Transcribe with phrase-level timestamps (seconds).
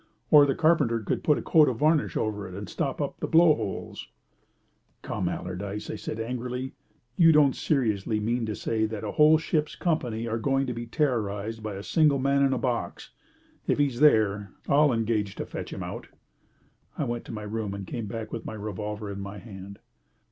[0.31, 3.27] Or the carpenter could put a coat of varnish over it and stop all the
[3.27, 4.07] blow holes."
[5.03, 6.73] "Come, Allardyce," said I, angrily.
[7.17, 10.87] "You don't seriously mean to say that a whole ship's company are going to be
[10.87, 13.11] terrorised by a single man in a box.
[13.67, 16.07] If he's there, I'll engage to fetch him out!"
[16.97, 19.77] I went to my room and came back with my revolver in my hand.